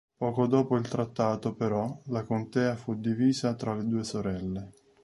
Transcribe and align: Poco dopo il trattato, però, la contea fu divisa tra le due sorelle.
Poco 0.17 0.47
dopo 0.47 0.77
il 0.77 0.87
trattato, 0.87 1.53
però, 1.53 2.01
la 2.05 2.23
contea 2.23 2.75
fu 2.75 2.95
divisa 2.95 3.53
tra 3.53 3.75
le 3.75 3.85
due 3.87 4.03
sorelle. 4.03 4.71